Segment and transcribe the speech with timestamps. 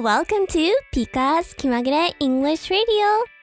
[0.00, 2.80] welcome to Pika's 気まぐれ English Radio.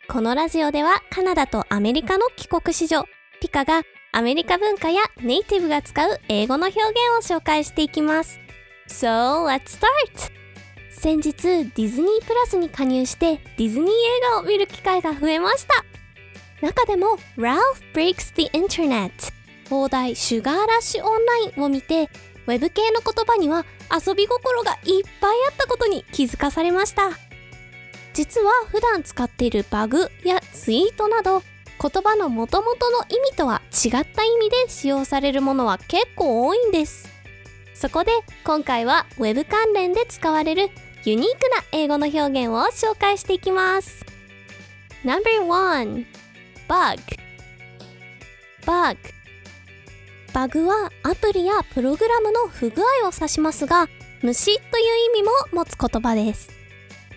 [0.08, 3.06] このラジオではカナダとアメリカの帰国子女
[3.40, 8.40] ピカがアメリカ文化やネイティブが使う英語の表現を紹介していきます。
[8.88, 10.32] So let's start!
[10.90, 13.92] 先日ディズニープラスに加入してディズニー映
[14.32, 15.86] 画を見る機会が増えました。
[16.66, 17.60] 中でも Ralph
[17.94, 19.12] Breaks the Internet
[19.70, 22.10] 放題シュガーラッシュオンラインを見て
[22.50, 23.64] ウェブ系の言葉には
[23.94, 27.12] 遊び心がいっぱいあったことに気づかされました。
[28.14, 31.44] 実は普段使っているバグやツイートなど
[31.80, 37.08] 言葉の元々の意味とは違った意味で使用されるものは結構多いんです。
[37.76, 38.12] そこで
[38.44, 40.70] 今回は Web 関連で使われる
[41.06, 44.04] ユニークな英語の表現を紹介していきます。
[45.06, 46.06] No.1
[46.68, 47.00] Bug.
[48.66, 49.19] Bug.
[50.30, 53.88] バグはアプリやプログラムの不具合を指しますが
[54.22, 54.86] 虫という
[55.18, 56.50] 意味も持つ言葉です。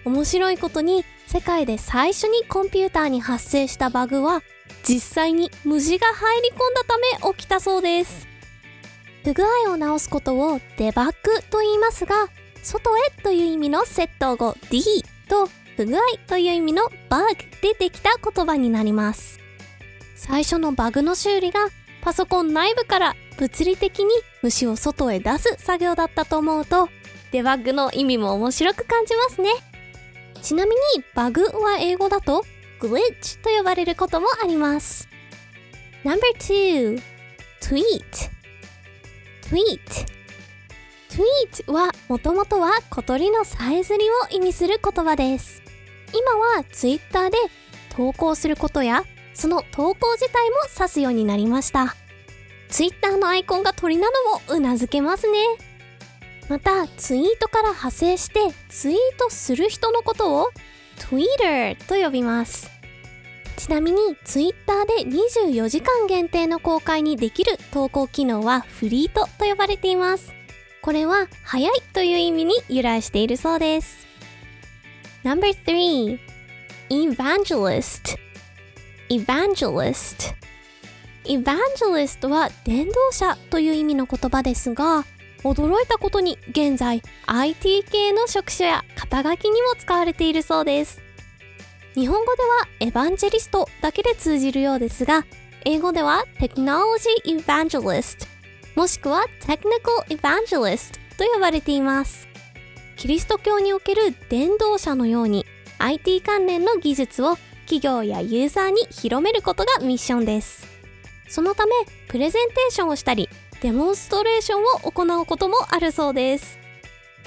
[0.04, 4.42] 面白いことに世界で最初にコンピューターに発生したバグは
[4.82, 8.26] 実際に虫が入り込んだため起きたそうです。
[9.24, 12.28] 不具合を直すことをデバッグと言いますが
[12.62, 14.82] 外へという意味の窃盗語 D
[15.28, 19.38] と不具合という意味の bug でできた言葉になります。
[20.16, 21.68] 最初のバグの修理が
[22.02, 24.10] パソコン内部から物理的に
[24.42, 26.88] 虫を外へ出す作業だったと思うと
[27.30, 29.48] デバッグの意味も面白く感じますね。
[30.42, 30.76] ちなみに
[31.14, 32.44] バグは英語だと
[32.80, 35.08] glitch と呼ばれることもあります。
[36.04, 37.00] No.2
[37.60, 38.30] tweet.
[39.42, 39.78] Tweet.
[41.08, 45.62] Tweet はもともとは小鳥のさえずりを意味する言葉です。
[46.12, 47.38] 今は Twitter で
[47.90, 51.96] 投稿することやその投稿自体も指すようになりました。
[52.68, 55.38] Twitter のアイコンが鳥なのもうなずけますね。
[56.48, 60.50] またツイートから派生してツイートする人のことを
[60.96, 62.70] Twitter と呼びます。
[63.56, 70.34] ちなみに Twitter で24時間限定の公開にできる投稿機能はフリートと呼ばれています。
[70.80, 74.06] これは早いという意味に由来しているそうです。
[75.24, 76.18] No.3
[76.90, 78.18] Evangelist.
[79.12, 80.34] Evangelist.
[81.24, 85.04] Evangelist は伝道者という意味の言葉ですが
[85.44, 91.02] 驚いたことに現在 IT 系の職種や肩書きにも使われているそうです。
[91.92, 92.48] 日本語では
[92.80, 95.26] エヴァンジェリストだけで通じるようですが
[95.66, 98.26] 英語では Technology Evangelist
[98.74, 102.26] もしくは Technical Evangelist と呼ばれています。
[102.96, 105.44] キリスト教における伝道者のように
[105.78, 107.36] IT 関連の技術を
[107.72, 110.68] 企業やユーザーに広めることがミッションです。
[111.26, 111.72] そのため
[112.08, 113.30] プレゼンテーションをしたり
[113.62, 116.58] デモンストレーションを行うこともあるそうです。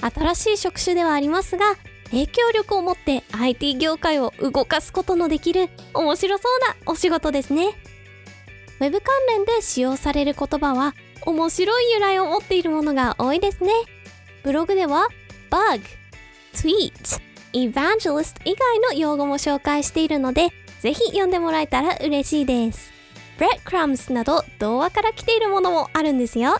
[0.00, 1.74] 新しい職種ではありますが
[2.10, 7.74] 影響力を持って IT 業界を動かすことのできる面白そうなお仕事ですね。
[8.78, 13.72] Web 関連で使用される言葉は面白い由来を持っているものが多いですね。
[14.44, 15.08] ブログでは
[15.50, 15.82] bug,
[16.54, 17.20] tweet,
[17.56, 20.50] evangelist 以外の用語も紹介しているので
[20.80, 22.92] ぜひ読んでもらえたら嬉しいです。
[23.38, 26.58] Breadcrumbs など童話から来ているものもあるんですよ。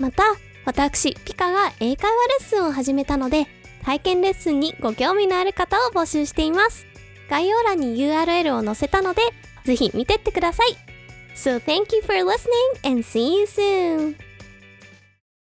[0.00, 0.24] また
[0.64, 3.46] 私ピカが英会話レッスンを始めたので
[3.84, 6.86] 体験レッスンにご興味のある方を募集しています。
[7.30, 9.22] 概要欄に URL を載せたので
[9.64, 10.76] ぜひ見てってください。
[11.34, 14.27] So thank you for listening and see you soon!